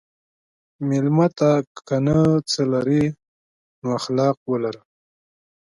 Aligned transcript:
مېلمه 0.87 1.27
ته 1.37 1.49
که 1.87 1.95
نه 2.05 2.17
څه 2.49 2.61
لرې، 2.71 3.03
خو 3.77 3.85
اخلاق 3.99 4.37
ولره. 4.49 4.81